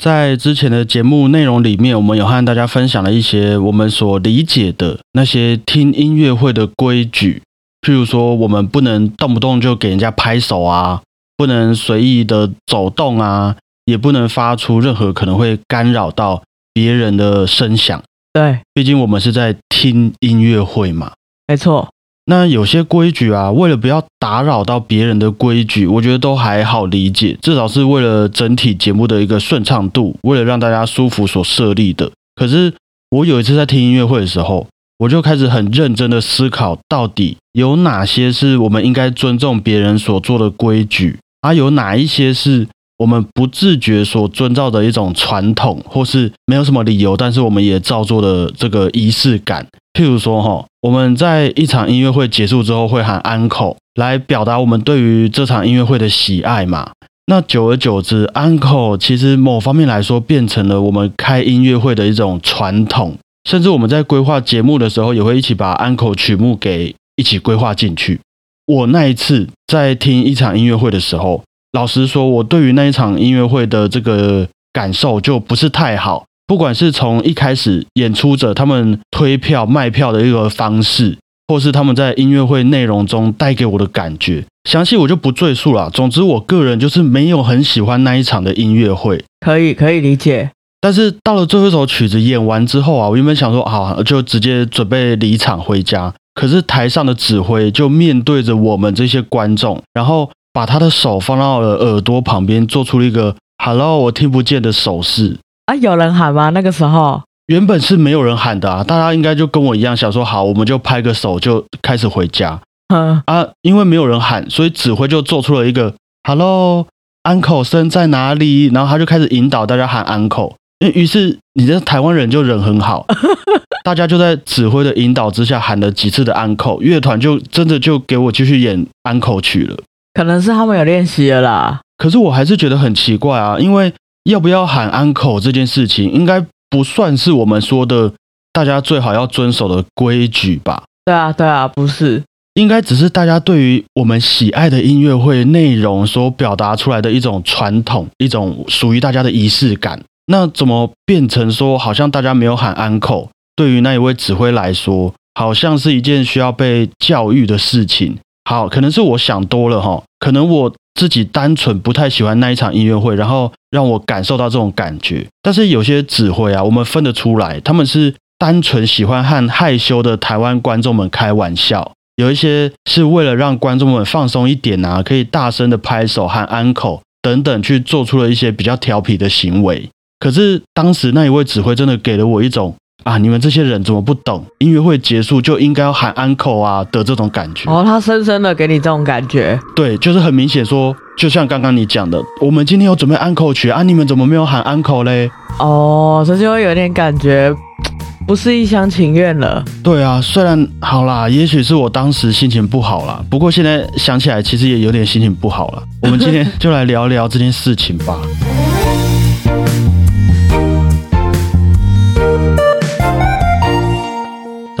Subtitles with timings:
[0.00, 7.42] 在之前的节目内容里面，我们有和大家分享了一些我们所理解的那些听音乐会的规矩，
[7.82, 11.02] 譬如说，我们不能动不动就给人家拍手啊，
[11.36, 16.42] 不能随意的走动啊，也不能发出任何可能会干扰到
[16.72, 18.02] 别人的声响。
[18.32, 21.12] 对，毕竟我们是在听音乐会嘛。
[21.46, 21.90] 没错。
[22.26, 32.10] 那有些规矩啊，为了不要打扰到别人的规矩，我觉得都还好理解，至少是为了整体节目的一个顺畅度，为了让大家舒服所设立的。
[32.36, 32.72] 可是
[33.10, 34.66] 我有一次在听音乐会的时候，
[34.98, 42.68] 我就开始很认真的思考，到底有哪些是我们应该尊重别人所做的规矩，而有哪一些是。
[43.00, 49.66] 我们不自觉所遵照的一种传统，或是没有什么理由，但是我们也照做的这个仪式感。
[49.94, 56.90] 譬如说，哈，我们在一场音乐会结束之后会喊安口，来表达我们对于这场音乐会的喜爱嘛。
[57.24, 63.16] 那久而久之，安口其实某方面来说变成了我们开音乐会的一种传统，
[63.48, 68.20] 甚至我们在规划节目的时候，也会一起把安口曲目给一起规划进去。
[68.66, 71.42] 我那一次在听一场音乐会的时候。
[71.72, 76.24] 老实说，我对于那一场音乐会的这个感受就不是太好。
[76.46, 85.88] 不管是从一开始演出者他们推票卖票的一个方式，或是他们在音乐会内容中带给我的感觉，详细我就不赘述了。
[85.90, 89.24] 总之，我个人就是没有很喜欢那一场的音乐会。
[89.38, 90.50] 可以，可以理解。
[90.80, 96.12] 但是到了最后一首曲子演完之后啊，我原本想说，好，就直接准备离场回家。
[96.34, 100.28] 可是台上的指挥就面对着我们这些观众，然后。
[100.52, 105.74] 把他的手放到了耳朵旁边，做出了一个 “hello”，我听不见的手势啊！
[105.76, 106.50] 有人喊吗？
[106.50, 112.60] 那个时候原本是没有人喊的啊，大家应该就跟我一样想说好，我们就拍个手就开始回家。
[112.92, 115.94] 嗯啊，因为没有人喊，所以指挥就做出了一个
[116.28, 118.66] “hello”，uncle 声在哪里？
[118.66, 120.54] 然后他就开始引导大家喊 uncle。
[120.94, 123.06] 于是你这台湾人就人很好，
[123.84, 129.76] 大家就在指挥的引导之下喊了几次的 uncle，乐团就真的就给我继续演 uncle 曲了。
[130.12, 133.92] 可能是他们有练习了啦，可是我还是觉得很奇怪啊，因为
[134.24, 138.12] 要不要喊 uncle 这件事情，应该不算是我们说的
[138.52, 140.84] 大家最好要遵守的规矩吧？
[141.04, 142.22] 对啊，对啊，不是，
[142.54, 150.02] 应该只是大家对于我们喜爱的音乐会内容所表达出来的一种传统，一种属于大家的仪式感。
[150.26, 158.18] 那怎么变成说，好像大家没有喊 uncle，对于那一位指挥来说，好像是一件需要被教育的事情？
[158.50, 165.24] 好，可能是我想多了哈，可能我自己单纯不太喜欢那一场音乐会，然后让我感受到这种感觉。
[165.40, 179.88] 但是有些指挥啊，我们分得出来，他们是单纯喜欢和害羞的台湾观众们开玩笑，有一些是为了让观众们放松一点啊，可以大声的拍手和安口等等，去做出了一些比较调皮的行为。
[180.18, 182.74] 可是当时那一位指挥真的给了我一种。
[183.02, 183.18] 啊！
[183.18, 184.44] 你们这些人怎么不懂？
[184.58, 187.70] 音乐会结束就应该要喊 uncle 啊的这种感觉。
[187.70, 189.58] 哦，他深深的给你这种感觉。
[189.74, 195.30] 对，就是很明显说，就像刚刚你讲的，我们今天有准备 uncle 曲啊，你们怎么没有喊 uncle 嘞？
[195.58, 197.54] 哦，这就会有点感觉
[198.26, 199.64] 不是一厢情愿了。
[199.82, 205.82] 对啊，虽然好啦，也许是我当时心情不好啦，不过现在想起来，其实也有点心情不好了。
[206.02, 208.18] 我们今天就来聊聊这件事情吧。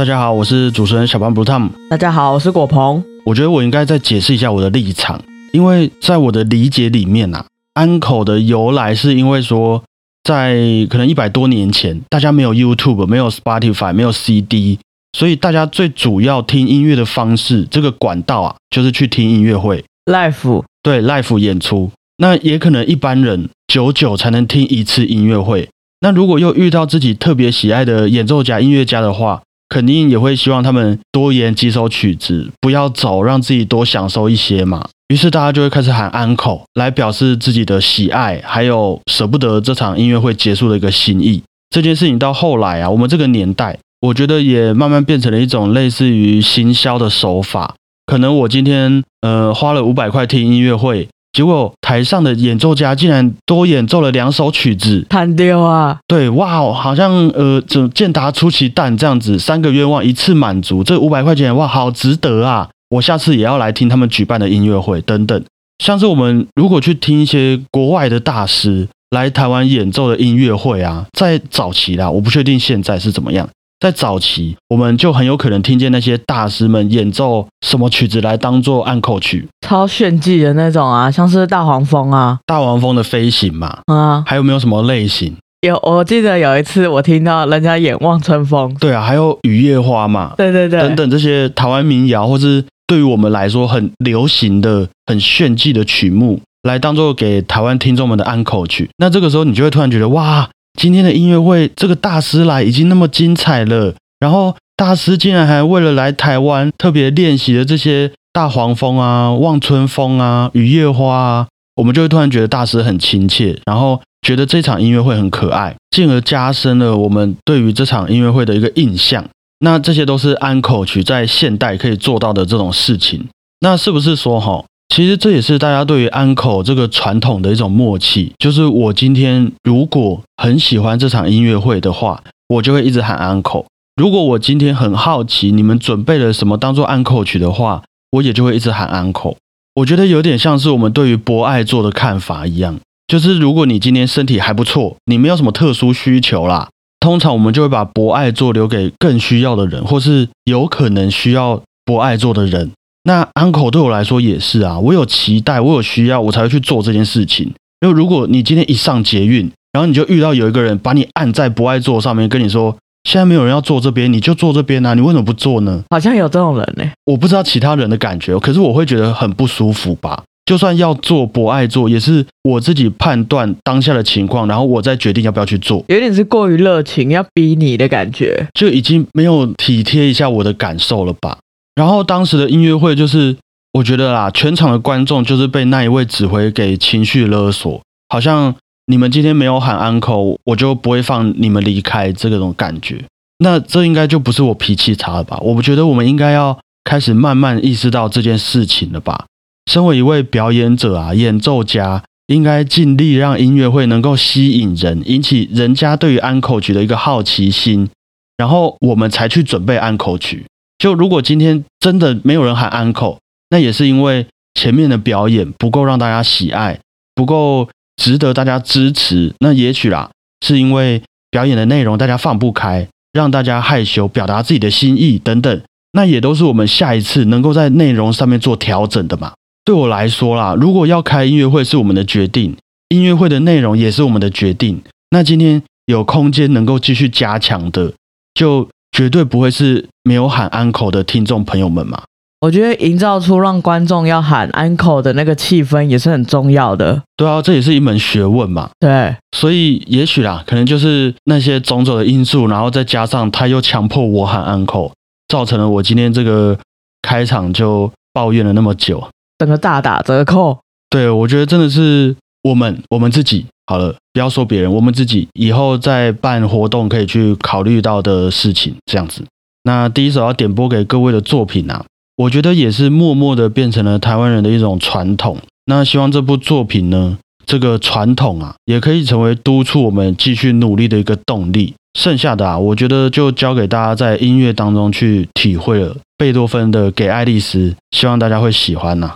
[0.00, 1.68] 大家好，我是主持人小潘 Blue Tom。
[1.90, 3.04] 大家好，我是果鹏。
[3.26, 5.22] 我觉得我应该再解释一下我的立场，
[5.52, 7.44] 因为在我的理解里面啊，
[7.74, 9.84] 安口的由来是因为说，
[10.24, 10.56] 在
[10.88, 14.78] 可能一百多年前，大家没有 YouTube，没有 Spotify，没有 CD，
[15.12, 21.90] 所以大家最主要听音乐的方式，这个管道啊，就是去听音乐会，Live，对，Live 演出。
[22.16, 25.68] 那也可能一般人久久才能听一次音乐会。
[26.00, 34.86] 那如果又遇到自己特别喜爱的演奏家、音乐家的话，肯定也会希望他们多演几首曲子，不要走，让自己多享受一些嘛。
[35.08, 41.42] 于是大家就会开始喊 uncle 来表示自己的喜爱，还有舍不得这场音乐会结束的一个心意。
[41.70, 47.74] 这件事情到后来啊，我们这个年代，我觉得也慢慢变成了一种类似于行销的手法。
[48.06, 51.08] 可能我今天呃花了五百块听音乐会。
[51.32, 55.98] 结果台上的演奏家竟然多演奏了两首曲子，弹丢啊！
[56.08, 62.68] 对，哇哦，好像呃，这健达出奇蛋这样子，三个愿望一次满足，这五百块钱哇，好值得啊！
[62.90, 65.44] 我下次也要来听他们举办的音乐会等等。
[65.78, 73.48] 像是我们如果去听一些国外的大师来台湾演奏的音乐会啊，在早期啦，我不确定现在是怎么样。
[73.80, 85.34] 在早期，我们就很有可能听见那些大师们演奏什么曲子来当做暗扣曲，超炫技的那种啊，像是大黄蜂啊，大黄蜂的飞行嘛，啊，还有没有什么类型？
[85.66, 98.90] 有，我记得有一次我听到人家演《望春风》，对啊，还有雨夜花嘛，对对对，等等这些台湾民谣，或是对于我们来说很流行的、很炫技的曲目，来当做给台湾听众们的安口曲。
[98.98, 100.48] 那这个时候，你就会突然觉得，哇，
[100.80, 114.00] 今天的音乐会，这个大师来已经那么精彩了，然后大师竟然还为了来台湾特别练习了这些大黄蜂啊、望春风啊、雨夜花啊，我们就会突然觉得大师很亲切，然后。
[114.22, 119.24] 觉得这场音乐会很可爱，进而加深了我们对于这场音乐会的一个印象。
[119.60, 123.26] 那这些都是安口曲在现代可以做到的这种事情。
[123.60, 128.32] 那是不是说哈，其实这也是大家对于安口这个传统的一种默契？
[128.38, 133.64] 就是我今天如果很喜欢这场音乐会的话，我就会一直喊安口；
[133.94, 139.36] 如果我今天很好奇你们准备了什么当做安口曲的话，我也就会一直喊安口。
[139.76, 142.80] 我觉得有点像是我们对于博爱做的看法一样。
[143.06, 152.72] 就是如果你今天身体还不错，你没有什么特殊需求啦，通常我们就会把博爱做留给更需要的人，或是有可能需要博爱做的人。
[153.04, 157.52] 那 uncle 对我来说也是啊，我有期待，我有需要，我才会去做这件事情。
[157.80, 165.82] 因为如果你今天一上捷运，然后你就遇到有一个人把你按在不爱坐上面，跟你说现在没有人要坐这边，你就坐这边啊，你为什么不坐呢？
[165.88, 170.22] 好像有这种人呢，我不知道其他人的感觉，可是我会觉得很不舒服吧。
[170.44, 175.84] 就算要做博爱做，也是我自己判断当下的情况，然后我再决定要不要去做。
[175.86, 181.38] 有点是过于热情，要逼你的感觉，就已经没有体贴一下我的感受了吧。
[181.74, 183.36] 然后当时的音乐会，就是
[183.72, 188.54] 我觉得啦，全场的观众就是被那一位指挥给情绪勒索，好像
[188.86, 193.04] 你们今天没有喊 uncle，我就不会放你们离开这种感觉。
[193.38, 195.38] 那这应该就不是我脾气差了吧？
[195.40, 199.24] 我不觉得我们应该要开始慢慢意识到这件事情了吧？
[199.70, 207.88] 身为一位表演者啊，演奏家应该尽力让音乐会能够吸引人，引起人家对于安口曲的一个好奇心，
[208.36, 210.44] 然后我们才去准备安口曲。
[210.80, 216.80] 就如果今天真的没有人喊安口，那也是因为前面的表演不够让大家喜爱，
[217.14, 219.34] 不够值得大家支持。
[219.40, 220.10] 那也许啦，
[220.40, 225.62] 是因为表演的内容大家放不开，让大家害羞表达自己的心意等等，
[225.92, 229.34] 那也都是我们下一次能够在内容上面做调整的嘛。
[229.66, 232.56] 对我来说啦，如果要开音乐会是我们的决定，
[232.88, 234.80] 音乐会的内容也是我们的决定，
[235.10, 237.92] 那今天有空间能够继续加强的，
[238.32, 238.66] 就
[239.00, 242.02] 绝对不会是没有喊 uncle 的听众朋友们嘛。
[242.42, 247.02] 我觉得营造出让观众要喊 uncle 的那个气氛也是很重要的。
[247.16, 248.68] 对啊，这也是一门学问嘛。
[248.78, 254.92] 对，所以也许啦，可能就是那些种种的因素，然后再加上他又强迫我喊 uncle，，
[255.28, 256.58] 造成了我今天这个
[257.00, 259.02] 开场就抱怨了那么久。
[259.38, 260.58] 整个大打折扣，
[260.90, 269.24] 对我觉得真的是我们我们自己好了，不要说别人，我们自己以后再办活动可以去考虑到的事情，这样子。
[269.62, 271.84] 那第一首要点播给各位的作品啊，
[272.16, 275.38] 我觉得也是默默的变成了台湾人的一种传统。
[275.66, 281.72] 那希望这部作品呢，这个传统啊，也可以成为督促我们继续努力的一个动力。
[281.96, 285.96] 剩下的啊，我觉得就交给大家在音乐当中去体会了。
[286.18, 289.14] 贝多芬的《给爱丽丝》，希望大家会喜欢呐。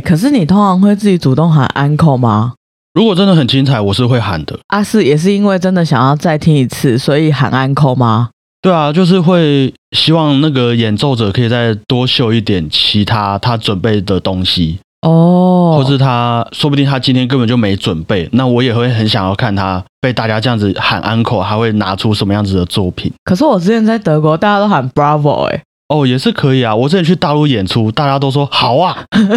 [0.00, 2.54] 哎、可是你通常会自己主动喊 uncle 吗？
[2.94, 4.58] 如果真的很精彩，我是会喊的。
[4.68, 8.30] 啊，是也是因为真的想要再听一次，所以喊 uncle 吗？
[8.62, 23.12] 对啊，就是会希望那个演奏者可以再多秀一点其他他准备的东西，哦，或是他说不定他今天根本就没准备，那我也会很想要看他被大家这样子喊 uncle，还会拿出什么样子的作品。
[23.24, 26.74] 可是我之前在德国，大家都喊 bravo 哎、哦，也是可以啊。
[26.74, 28.96] 我之前去大陆演出，大家都说好啊，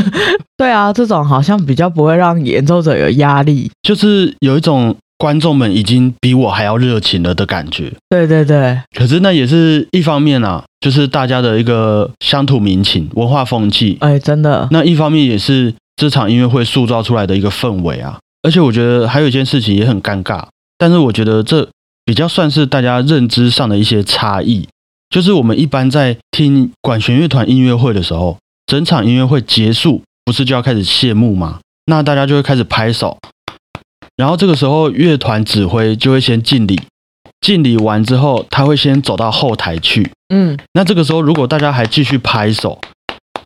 [0.55, 3.71] 对啊，这种好像比较不会让演奏者有压力。
[3.81, 7.91] 就是有一种观众们已经比我还要热情了的感觉。
[8.07, 13.97] 对对对，可是那也是一方面啊，就是大家的一个乡土民情、文化风气。
[14.01, 18.19] 哎、真的，那一方面也是这场音乐会塑造出来的一个氛围啊。
[18.43, 20.43] 而且我觉得还有一件事情也很尴尬，
[20.77, 21.67] 但是我觉得这
[22.05, 24.67] 比较算是大家认知上的一些差异。
[25.13, 31.59] 就是我们一般在听管弦乐团音乐会的时候，整场音乐会结束，不是就要开始谢幕吗？
[31.85, 33.19] 那大家就会开始拍手，
[34.15, 36.81] 然后这个时候乐团指挥就会先敬礼，
[37.41, 40.09] 敬礼完之后，他会先走到后台去。
[40.33, 42.81] 嗯，那这个时候如果大家还继续拍手，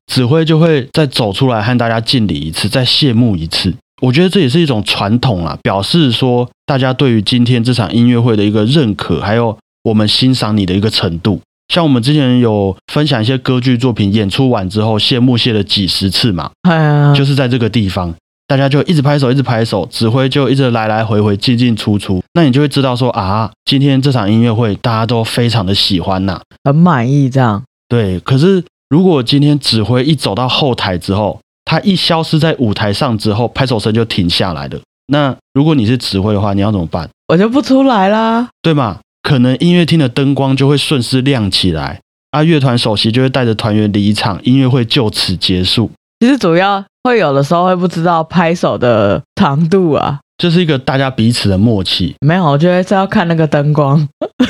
[0.09, 3.75] 指挥就会再走出来和大家敬礼一次，再谢幕一次。
[4.01, 11.41] 我觉得这也是一种传统啦，表示说大家对于今天这场音乐会的一个认可，还有我们欣赏你的一个程度。
[11.67, 18.13] 像我们之前有分享一些歌剧作品，演出完之后谢幕谢了几十次嘛，哎，就是在这个地方，
[18.47, 27.61] 大家就一直拍手，一直拍手，指挥就一直来来回回进进出出，那你就会知道说啊，今天这场音乐会大家都非常的喜欢呐、很满意这样。
[27.89, 34.79] 对，可是如果今天指挥一走到后台之后，他一消失在舞台上之后，拍手声就停下来了。
[35.07, 37.09] 那如果你是指挥的话，你要怎么办？
[37.27, 38.47] 我就不出来啦。
[38.61, 38.99] 对吗？
[39.27, 41.99] 可能音乐厅的灯光就会顺势亮起来，
[42.31, 45.91] 啊，乐团首席就会带着团员离场，音乐会就此结束。
[46.21, 50.19] 其实主要会有的时候会不知道拍手的长度啊。
[50.37, 52.15] 这是一个大家彼此的默契。
[52.21, 54.07] 没有，我觉得是要看那个灯光。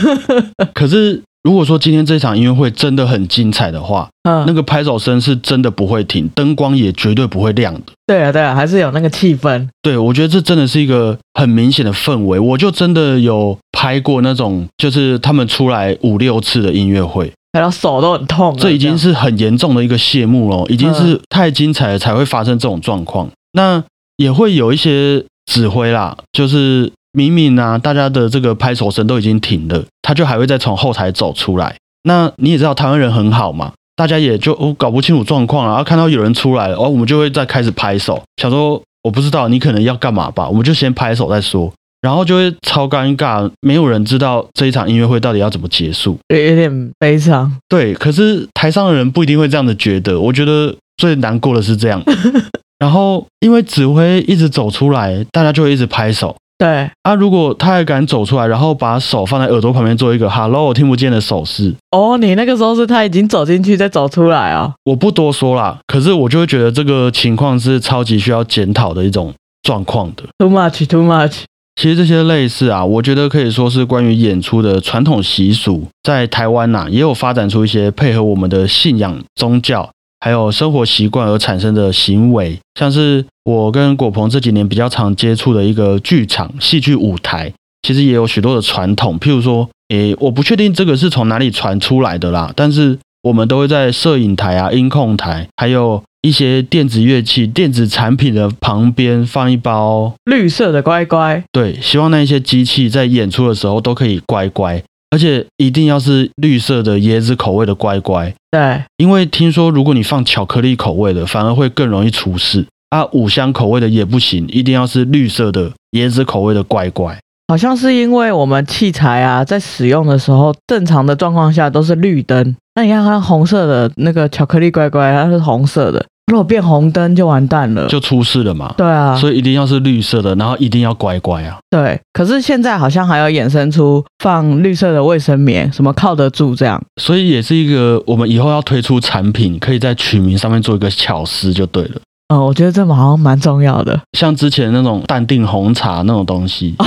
[0.75, 7.93] 可是如果说今天这场音乐会真的很精彩的话，嗯，那个拍手声是真的不会停，灯光也绝对不会亮的。
[8.05, 9.65] 对啊对啊，还是有那个气氛。
[9.81, 12.37] 对，我觉得这真的是一个很明显的氛围。
[12.37, 18.59] 我就真的有拍过那种，就是他们出来五六次的音乐会，然后手都很痛了。
[18.59, 23.29] 这已经是很严重的一个谢幕了，已经是太精彩了才会发生这种状况。
[23.53, 23.81] 那
[24.17, 31.75] 也会有一些指挥啦，就是明明啊，大家的这个拍手声都已经停了，他就还会再从后台走出来。
[32.03, 46.19] 那你也知道台湾人很好嘛，大家也就哦搞不清楚状况了，然后看到有人出来了，哦，我们就会再开始拍手，想说我不知道你可能要干嘛吧，我们就先拍手再说，然后就会超尴尬，没有人知道这一场音乐会到底要怎么结束。
[46.27, 47.51] 有有点悲伤。
[47.67, 50.19] 对，可是台上的人不一定会这样的觉得。
[50.19, 51.99] 我觉得最难过的是这样。
[52.77, 57.13] 然后因为指挥一直走出来，大家就会一直拍手对，啊。
[57.13, 65.79] 如果他还敢走出来，然后把手放在耳朵旁边做一个 “hello” 我听不见的手势，哦，你那个时候是他已经走进去再走出来啊、我不多说啦。
[65.85, 70.23] 可是我就会觉得这个情况是超级需要检讨的一种状况的。
[70.37, 71.43] t o o much, too much。
[71.79, 79.87] 其实这些类似啊，我觉得可以说是关于演出的传统习俗，在台湾呐、也有发展出一些配合我们的信仰、宗教
[80.19, 113.05] 还有生活习惯而产生的行为，像是我跟果鹏这几年比较常接触的一个剧场、戏剧舞台，其实也有许多的传统，譬如说，诶，我不确定这个是从哪里传出来的啦，但是我们都会在摄影台啊、音控台，还有一些电子乐器、电子产品的旁边放一包绿色的乖乖，对，希望那一些机器在演出的时候都可以乖乖，而且一定要是绿色的椰子口味的乖乖，对，因为听说如果你放巧克力口味的，反而会更容易出事啊。
[113.11, 117.17] 五香口味的也不行，一定要是绿色的椰子口味的乖乖。
[117.49, 122.55] 好像是因为我们器材啊，在使用的时候，正常的状况下都是绿灯。
[122.75, 127.87] 那你看它红色的那个巧克力乖乖，它是红色的，如果变红灯就完蛋了。
[127.87, 128.73] 就出事了嘛。
[128.77, 131.57] 对啊，所以一定要是绿色的，然后一定要乖乖啊。
[131.69, 131.97] 对。
[132.11, 136.83] 可是现在好像还有衍生出放绿色的卫生棉，什么靠得住这样。
[137.01, 142.01] 所以也是一个我们以后要推出产品，可以在取名上面做一个巧思就对了。
[142.29, 143.99] 嗯，我觉得这好像蛮重要的。
[144.17, 146.85] 像之前那种淡定红茶那种东西哦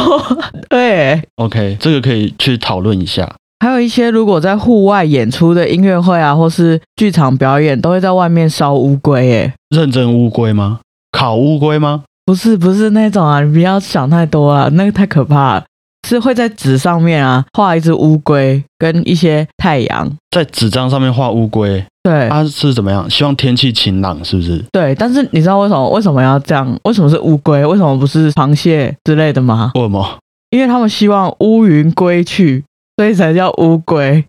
[0.68, 3.30] 对，，OK，这个可以去讨论一下。
[3.60, 9.32] 还有一些如果在户外演出的音乐会啊，或是剧场表演，都会在外面烧乌龟。
[9.34, 10.80] 哎，认真乌龟吗？
[11.12, 12.04] 烤乌龟吗？
[12.24, 15.64] 不是不是那种啊，你不要想太多啊，那个太可怕了。
[16.10, 20.10] 是会在纸上面啊画一只乌龟跟一些太阳。
[20.32, 23.08] 在纸张上面画乌龟，对，它是怎么样？
[23.08, 24.58] 希望天气晴朗，是不是？
[24.72, 26.78] 对，但是你知道为什么为什么要这样？
[26.82, 27.64] 为什么是乌龟？
[27.64, 29.70] 为什么不是螃蟹之类的吗？
[29.76, 30.18] 为什么？
[30.50, 32.64] 因为他们希望乌云归去，
[32.96, 34.24] 所以才叫乌龟。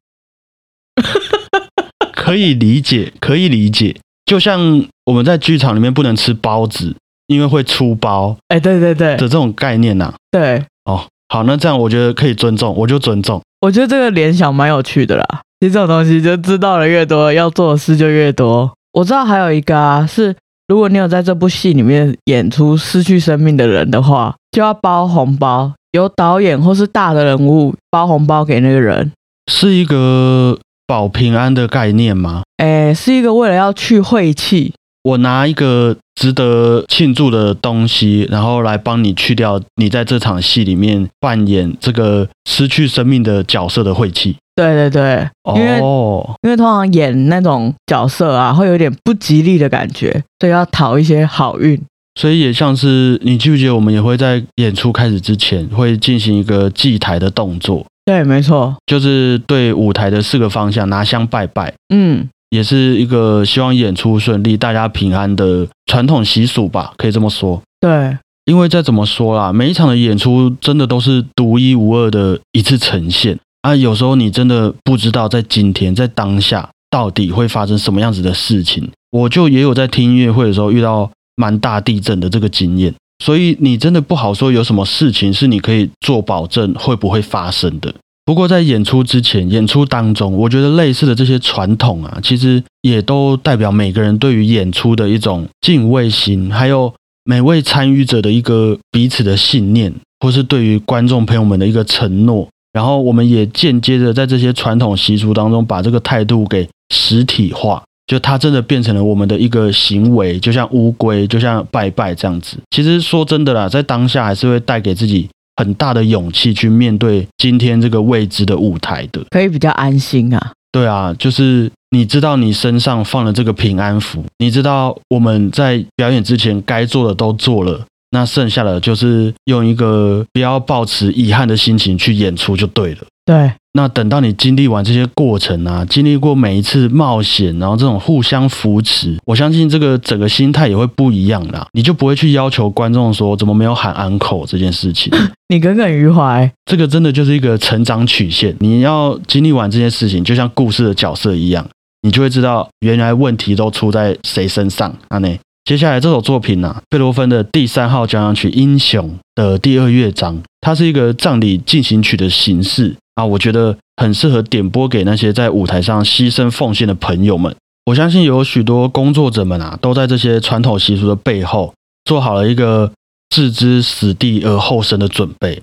[2.13, 3.95] 可以理解，可以理解。
[4.25, 6.95] 就像我们在剧场里面不能吃包子，
[7.27, 13.41] 因为会出包哎，对对对的这种概念呐、对，哦，好，那这样我觉得可以尊重，我就尊重。
[13.61, 15.25] 我觉得这个联想蛮有趣的啦。
[15.61, 18.69] 其实这种东西就知道的越多，要做的事就越多。
[18.91, 20.35] 我知道还有一个啊，是
[20.67, 29.13] 如果你有在这部戏里面演出失去生命的人的话，就要包红包，由导演或是大的人物包红包给那个人。
[29.49, 32.41] 是一个保平安的概念吗？
[32.57, 44.35] 哎，是一个为了要去晦气，我拿一个值得庆祝的东西，然后来帮你去掉你在这场戏里面扮演这个失去生命的角色的晦气。
[44.55, 51.81] 对对对，因为哦，因为通常演那种角色啊，会有点不吉利的感觉，所以要讨一些好运。
[52.19, 67.59] 所以也像是你记不记得，我们也会在演出开始之前会进行一个祭台的动作，对，没错，就是对舞台的四个方向拿香拜拜，嗯，也是一个希望演出顺利、大家平安的传统习俗吧，可以这么说。
[67.79, 73.75] 对，因为再怎么说啦，每一场的演出真的都是独一无二的一次呈现啊。
[73.75, 78.91] 有时候你真的不知道在今天在当下到底会发生什么样子的事情。
[79.11, 87.93] 我就也有在听音乐会的时候遇到蛮大地震的这个经验，所以你真的不好说有什么事情是你可以做保证会不会发生的。
[88.23, 102.47] 不过在演出之前、演出当中，我觉得类似的这些传统啊，其实也都代表每个人对于演出的一种敬畏心，还有每位参与者的一个彼此的信念，或是对于观众朋友们的一个承诺。
[102.73, 112.57] 然后我们也间接的在这些传统习俗当中，把这个态度给实体化，就它真的变成了我们的一个行为，就像乌龟，就像拜拜这样子。
[112.69, 115.27] 其实说真的啦，在当下还是会带给自己
[115.61, 119.21] 很大的勇气去面对今天这个未知的舞台的。
[119.29, 120.51] 可以比较安心啊。
[120.71, 133.01] 对啊，就是你知道你身上放了这个平安符，你知道我们在表演之前该做的都做了，那剩下的就是用一个不要抱持遗憾的心情去演出就对了。
[133.31, 141.65] 对，那等到你经历完这些过程啊，经历过每一次冒险，然后这种互相扶持，我相信这个整个心态也会不一样啦。
[141.71, 145.13] 你就不会去要求观众说怎么没有喊 uncle 这件事情。
[145.47, 146.51] 你耿耿于怀。
[146.65, 148.53] 这个真的就是一个成长曲线。
[148.59, 151.65] 你要经历完这些事情，就像故事的角色一样，
[152.01, 154.93] 你就会知道原来问题都出在谁身上。
[155.09, 167.55] 那呢，接下来这首作品呢、贝多芬的第三号交响曲《英雄》的第二乐章，它是一个葬礼进行曲的形式啊，我觉得很适合点播给那些在舞台上牺牲奉献的朋友们。
[167.85, 171.73] 我相信有许多工作者们啊，都在这些传统习俗的背后
[172.05, 172.91] 做好了一个
[173.29, 175.61] 置之死地而后生的准备。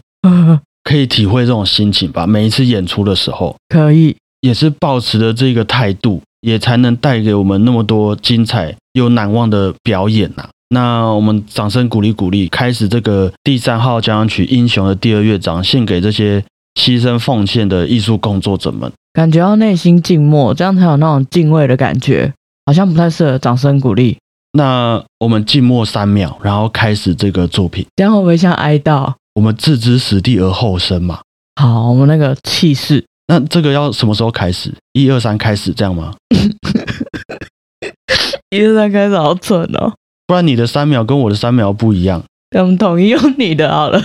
[0.85, 2.27] 可以体会这种心情吧。
[2.27, 16.43] 每一次演出的时候，可以，也是抱持着这个态度，也才能带给我们那么多精彩又难忘的表演呐、那我们掌声鼓励鼓励，开始这个第三号交响曲《英雄》的第二乐章，献给这些
[16.79, 18.91] 牺牲奉献的艺术工作者们。
[19.13, 22.33] 感觉要内心静默，这样才有那种敬畏的感觉。
[22.65, 24.19] 好像不太适合掌声鼓励，
[24.53, 27.85] 那我们静默三秒，然后开始这个作品。
[27.97, 29.15] 这样会不会像哀悼？
[29.35, 31.21] 我们置之死地而后生嘛。
[31.57, 34.73] 好，我们那个气势，那这个要什么时候开始？
[34.93, 36.15] 一二三开始这样吗？
[38.51, 39.95] 一二三开始好蠢哦。
[40.27, 42.23] 不然你的三秒跟我的三秒不一样。
[42.57, 44.03] 我们统一用你的好了。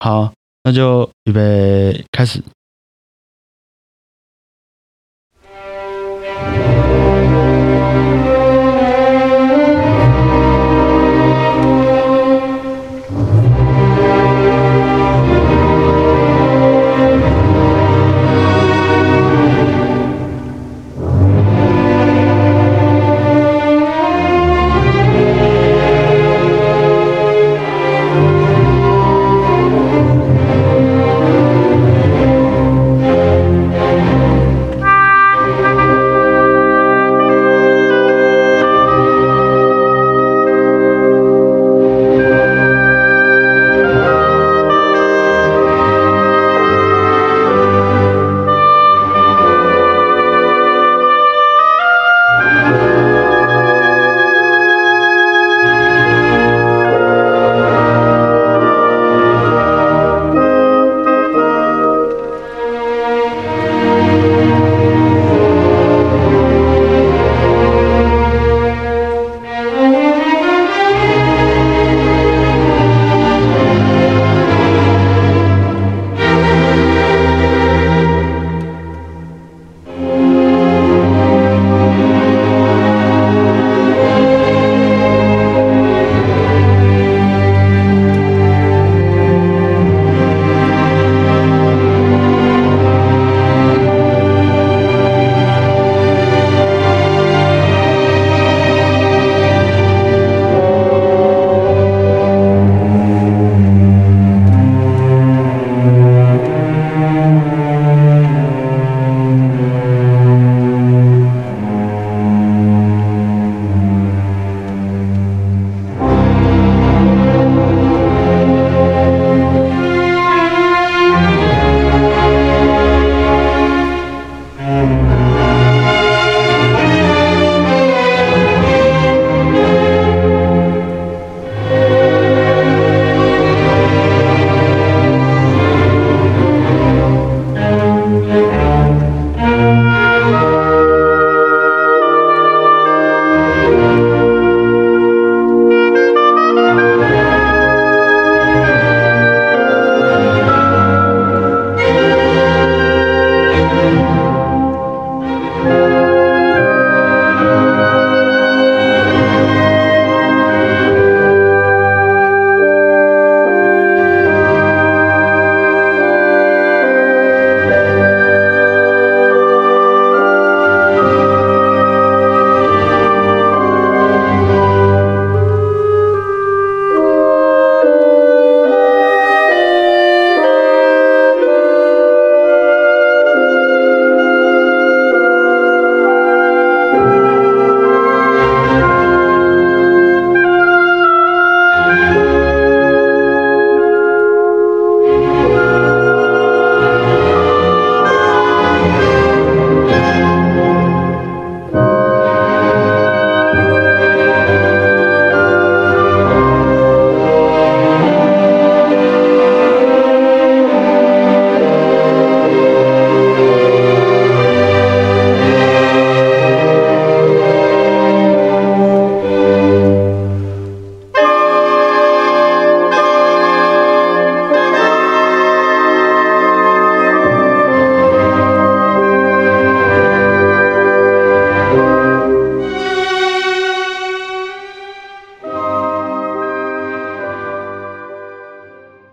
[0.00, 0.32] 好，
[0.64, 2.38] 那就预备开始。《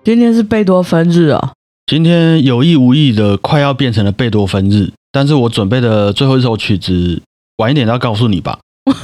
[0.10, 1.52] 今天是贝多芬日哦。
[1.86, 7.22] 今天有意无意的快要变成了贝多芬日，但是我准备的最后一首曲子，
[7.58, 8.58] 晚一点再告诉你吧。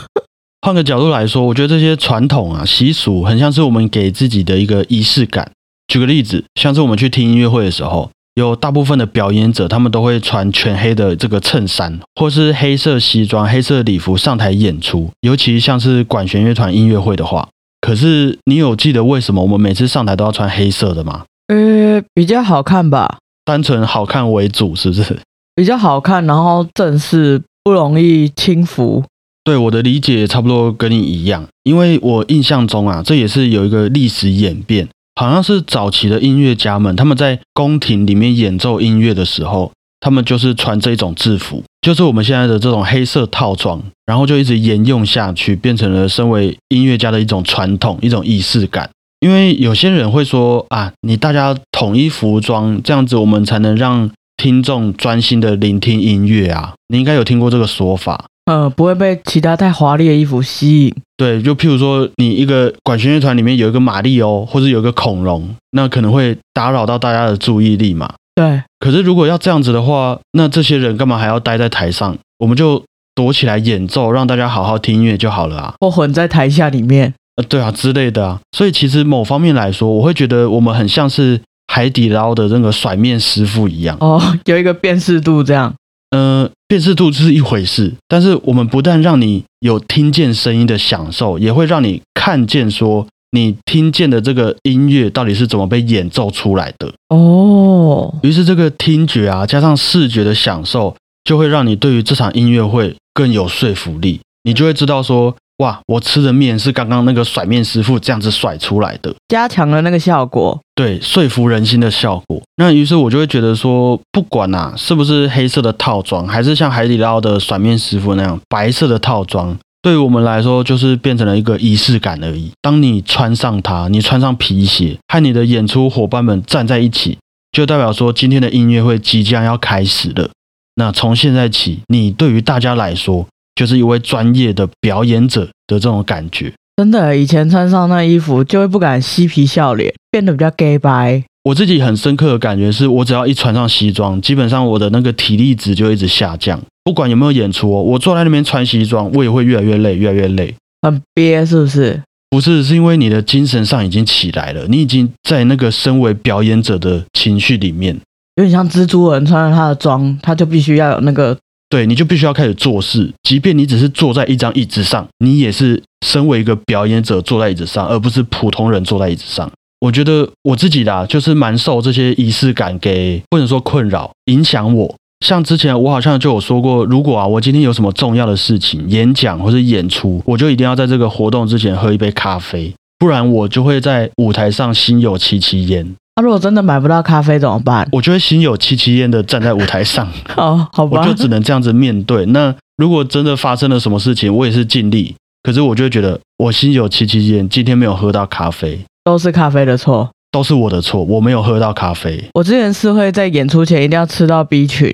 [0.65, 5.51] 换个角度来说，我觉得这些传统啊习俗，很像是我们给自己的一个仪式感。
[5.87, 15.11] 举个例子，像是我们去听音乐会的时候，有大部分的表演者，他们都会穿全黑的这个衬衫，或是黑色西装、黑色礼服上台演出。
[15.21, 17.47] 尤其像是管弦乐团音乐会的话，
[17.85, 21.23] 可是你有记得为什么我们每次上台都要穿黑色的吗？
[21.49, 25.19] 呃，比较好看吧，单纯好看为主，是不是？
[25.53, 29.03] 比较好看，然后正式，不容易轻浮。
[29.43, 48.89] 对我的理解差不多跟你一样，因为我印象中啊，这也是有一个历史演变，好像是早期的音乐家们他们在宫廷里面演奏音乐的时候，他们就是穿这种制服，就是我们现在的这种黑色套装，然后就一直沿用下去，变成了身为音乐家的一种传统，一种仪式感。
[49.19, 56.73] 因为有些人会说啊，你大家统一服装，这样子我们才能让听众专心的聆听音乐啊。
[56.87, 58.25] 你应该有听过这个说法。
[58.45, 60.95] 呃，不会被其他太华丽的衣服吸引。
[61.15, 68.11] 对，就譬如说，你一个管弦乐团里面有一个马里欧，或者有一个恐龙，那可能会打扰到大家的注意力嘛。
[68.35, 68.61] 对。
[68.79, 72.15] 可是如果要这样子的话，那这些人干嘛还要待在台上？
[72.37, 72.83] 我们就
[73.15, 75.73] 躲起来演奏，让大家好好听音乐就好了啊。
[75.79, 77.13] 或混在台下里面。
[77.37, 78.39] 呃，对啊，之类的啊。
[78.51, 83.97] 所以其实某方面来说，我会觉得我们很像是海底捞的那个甩面师傅一样。
[83.99, 85.73] 哦，有一个辨识度这样。
[86.11, 98.15] 呃，辨识度是一回事，但是我们不但让你有听见声音的享受，也会让你看见说你听见的这个音乐到底是怎么被演奏出来的哦。
[98.23, 100.95] 于是这个听觉啊，加上视觉的享受，
[101.25, 105.35] 就会让你对于这场音乐会更有说服力，你就会知道说。
[105.59, 105.79] 哇！
[105.87, 112.41] 我吃的面是刚刚那个甩面师傅这样子甩出来的，加强了那个效果，对，说服人心的效果。
[112.57, 122.49] 那于是我就会觉得说，不管啊是不是黑色的套装，还是像海底捞的甩面师傅那样白色的套装，对于我们来说就是变成了一个仪式感而已。
[122.59, 127.19] 当你穿上它，你穿上皮鞋，和你的演出伙伴们站在一起，
[127.51, 130.31] 就代表说今天的音乐会即将要开始了。
[130.73, 133.27] 那从现在起，你对于大家来说。
[133.55, 141.23] 就是一位专业的表演者的这种感觉，真的，以前穿上那衣服就会不敢嬉皮笑脸，变得比较 gay 白。
[141.45, 146.61] 我自己很深刻的感觉是，我只要一穿上西装，基本上我的那个体力值就一直下降。
[146.85, 151.99] 不管有没有演出哦，我坐在那边穿西装，我也会越来越累，越来越累，很憋，是不是？
[152.29, 157.99] 不是，是因为你的精神上已经起来了，你已经在那个身为表演者的情绪里面，
[158.35, 161.35] 有点像蜘蛛人穿上他的装，他就必须要有那个。
[161.69, 169.51] 对，你就必须要开始做事，即便你只是坐在一张椅子上，你也是身为一个表演者坐在椅子上，而不是普通人坐在椅子上。
[169.79, 174.95] 我觉得我自己啦，就是蛮受这些仪式感给不能说困扰，影响我。
[175.25, 185.95] 像之前我好像就有说过，如果啊我今天有什么重要的事情，演讲或者演出，我就一定要在这个活动之前喝一杯咖啡，不然我就会在舞台上心有戚戚焉。
[186.17, 187.87] 那如果真的买不到咖啡怎么办？
[187.91, 190.07] 我就会心有戚戚焉的站在舞台上。
[190.37, 192.25] 哦，好吧，我就只能这样子面对。
[192.27, 195.15] 那如果真的发生了什么事情，我也是尽力。
[195.43, 202.23] 可是我就会觉得我心有戚戚焉，今天没有喝到咖啡，都是咖啡的错，都是我的错，我没有喝到咖啡。
[202.33, 204.91] 我之前是会在演出前一定要吃到 B 群，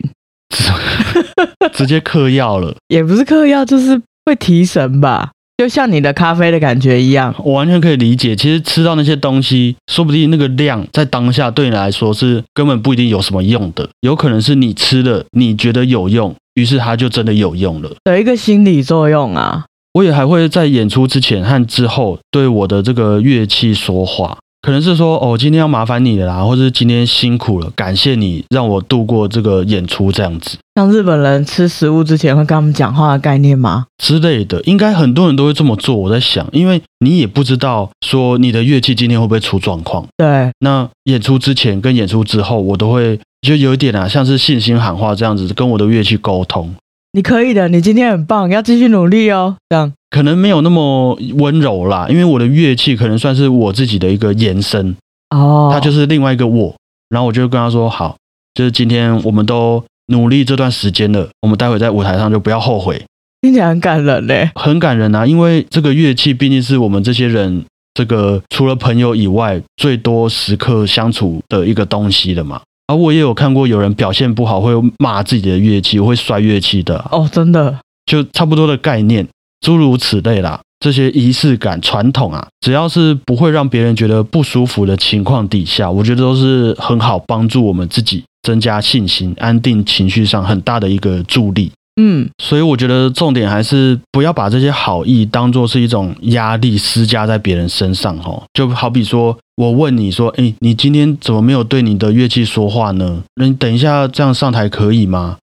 [1.73, 5.31] 直接嗑药了，也不是嗑药，就是会提神吧。
[5.57, 8.35] 就像你的咖啡的感觉一样，我完全可以理解。
[8.35, 17.91] 其实吃到那些东西，说不定那个量在当下对你来说是根本不一定有什么用的，有可能是你吃了你觉得有用，于是它就真的有用了。
[18.05, 19.65] 有一个心理作用啊。
[19.93, 24.37] 我也还会在演出之前和之后对我的这个乐器说话。
[24.61, 30.57] 可能是说哦，今天要麻烦你了啦，或者是今天辛苦了，感谢你让我度过这个演出这样子。
[30.75, 33.85] 像日本人吃食物之前会跟他们讲话的概念吗？
[33.97, 35.95] 之类的，应该很多人都会这么做。
[35.95, 40.05] 我在想，因为你也不知道说你的乐器今天会不会出状况。
[40.15, 46.73] 对，那演出之前跟演出之后，我都会就有一点啊，像是信心喊话这样子跟我的乐器沟通。
[47.13, 49.57] 你可以的，你今天很棒，要继续努力哦。
[49.69, 54.95] 这样可能没有那么温柔啦，因为我的乐器可能算是我自己的一个延伸
[55.31, 56.75] 哦，它就是另外一个我。
[57.09, 58.15] 然后我就跟他说：“好，
[58.53, 63.01] 就是今天我们都努力这段时间了，我们待会在舞台上就不要后悔。”
[63.41, 65.25] 听起来很感人嘞，很感人啊！
[65.25, 72.61] 因为这个乐器毕竟是我们这些人这个除了朋友以外最多时刻相处的一个东西了嘛。
[72.87, 79.27] 而我也有看过有人表现不好会骂自己的乐器，会摔乐器的哦，真的，就差不多的概念，
[79.61, 80.59] 诸如此类啦。
[80.79, 91.71] 这些仪式感、传统啊，只要是不会让别人觉得不舒服的情况底下，我觉得都是很好帮助我们自己增加信心、安定情绪上很大的一个助力。
[92.01, 98.41] 嗯，所以我觉得重点还是不要把这些好意当做是一种压力施加在别人身上哦。
[98.53, 103.21] 就好比说我问你说，哎，你今天怎么没有对你的乐器说话呢？
[103.35, 105.37] 那你等一下这样上台可以吗？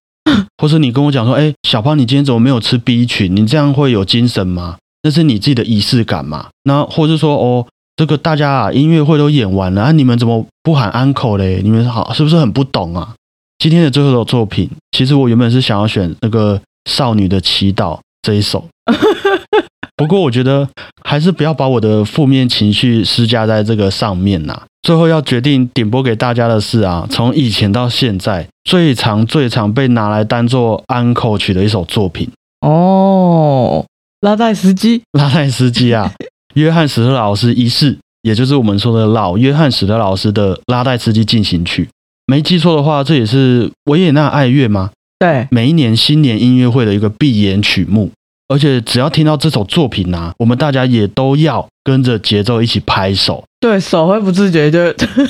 [0.57, 3.35] 或是你跟我讲说，哎，小胖，你今天怎么没有吃 B 群？
[3.35, 4.77] 你这样会有精神吗？
[5.03, 6.49] 那是你自己的仪式感嘛。
[6.63, 7.65] 那或是说，哦，
[7.95, 11.61] 这个大家啊，音乐会都演完了啊，你们怎么不喊 uncle 嘞？
[11.63, 13.15] 你们好是不是很不懂啊？
[13.57, 16.57] 今天的最后一首作品，其实我原本是想要选那个
[16.89, 18.65] 《少女的祈祷》这一首，
[19.99, 20.65] 不过我觉得
[21.03, 24.61] 还是不要把我的负面情绪施加在这个上面呐。
[24.81, 32.29] 最后要决定点播给大家的是啊，从以前到现在最常最常被拿来当做安 e 曲的一首作品
[32.61, 33.85] 哦，
[34.21, 36.13] 拉代斯基，拉代斯基啊，
[36.55, 41.89] 约翰史特老师一世，也就是我们说的老约翰史特老师的拉代斯基进行曲。
[42.25, 44.91] 没记错的话，这也是维也纳爱乐吗？
[45.19, 48.11] 对，每一年新年音乐会的一个必演曲目。
[48.49, 53.43] 而且只要听到这首作品啊，我们大家也都要跟着节奏一起拍手。
[53.61, 54.79] 对手会不自觉就，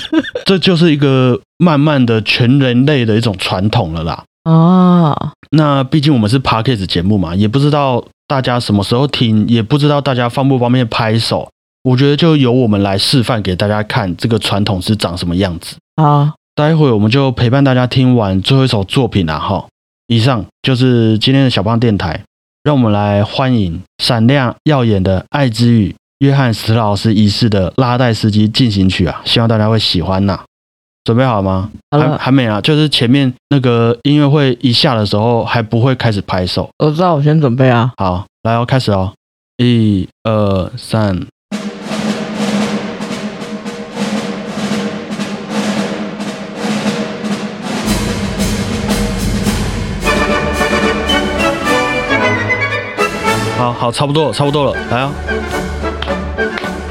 [0.45, 4.23] 这就是一个慢慢的全人类的一种传统了啦。
[4.45, 11.49] 哦，那毕竟我们是 p a r k a s 节目嘛，也不知道大家什么时候听，也不知道大家方不方便拍手。
[11.83, 16.33] 我觉得就由我们来示范给大家看，这个传统是长什么样子啊。
[16.55, 19.65] 待会我们就陪伴大家听完最后一首作品了哈。
[20.07, 22.21] 以上就是今天的小胖电台，
[22.63, 30.41] 让我们来欢迎闪亮耀眼的爱之语约翰史老师仪式的拉带司机进行曲啊，希望大家会喜欢呐。
[31.05, 31.71] 准备好吗？
[31.89, 36.69] 还还没啊，就是前面那个音乐会一下的时候还不会开始拍手。
[36.77, 37.91] 我知道，我先准备啊。
[37.97, 39.13] 好，来哦，开始哦，
[39.57, 41.25] 一二三。
[53.59, 55.11] 好好，差不多了，差不多了，来啊！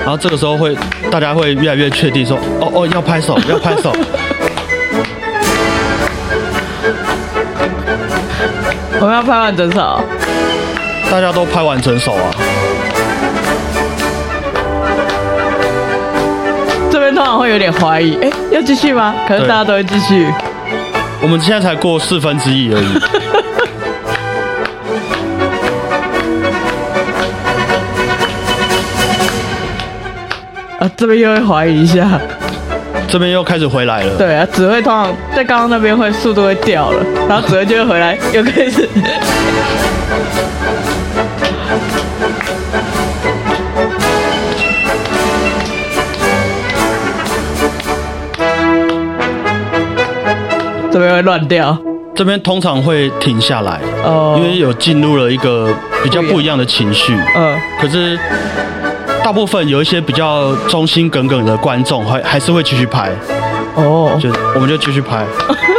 [0.00, 0.76] 然后这个时候会，
[1.11, 3.90] 大家会越来越确定说，哦哦，要拍手， 要拍手。
[9.00, 9.98] 我们要拍完整首，
[11.11, 12.28] 大家都拍完整首啊！
[16.90, 19.14] 这边通常会有点怀疑，哎，要继续吗？
[19.26, 20.31] 可是大家都会继续。
[21.22, 22.87] 我们现在才过四分之一而已。
[30.99, 32.21] 这边又会怀疑一下，
[33.07, 34.17] 这边又开始回来了。
[34.19, 38.89] 对啊，指挥通常在刚刚那边会速度会掉了，然后指挥就会回来， 又开始。
[50.91, 51.79] 这边会乱掉，
[52.13, 57.17] 这边通常会停下来，哦，因为有进入了一个比较不一样的情绪。
[57.37, 58.19] 嗯，可是。
[59.29, 63.12] 大部分有一些比较忠心耿耿的观众，还还是会继续拍。
[63.75, 65.23] 哦，就我们就继续拍。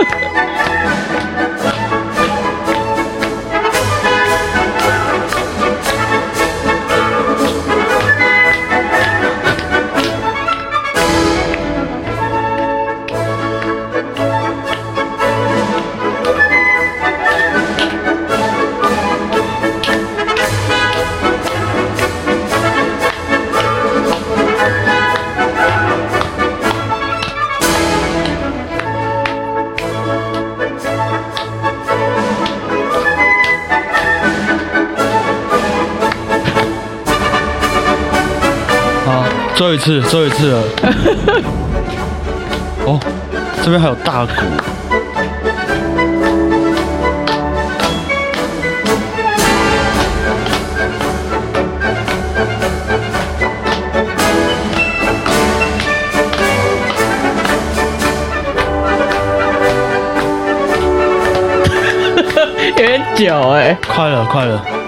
[39.79, 40.63] 次，最后一次了。
[42.85, 42.99] 哦，
[43.63, 44.31] 这边还有大鼓。
[62.79, 63.77] 有点久哎。
[63.87, 64.78] 快了，快了。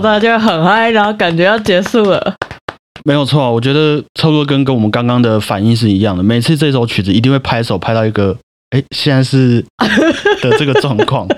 [0.00, 2.34] 大家很嗨，然后感觉要结束了。
[3.04, 6.22] 没有错啊，我觉得差不多跟跟我们刚刚的反应是一样的。
[6.22, 8.36] 每次这首曲子一定会拍手拍到一个，
[8.70, 9.64] 哎，现在是
[10.42, 11.28] 的这个状况，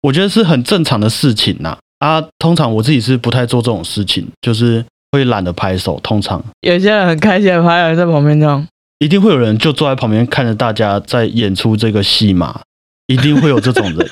[0.00, 1.76] 我觉得是很正常的事情呐。
[1.98, 6.00] 啊，通常我自己是不太做这种事情，就是会懒得拍手。
[6.02, 8.66] 通常有些人很开心的拍，有人在旁边这样，
[9.00, 12.60] 一定会有人就坐在旁边看着大家在演出这个戏码，
[13.08, 14.08] 一定会有这种人。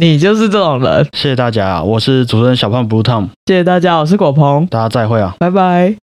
[0.00, 1.04] 你就是这种人。
[1.12, 5.34] 谢谢大家啊，我是主持人小胖 Blue Tom，谢谢大家，我是果鹏，大家再会啊。
[5.40, 6.07] 拜拜。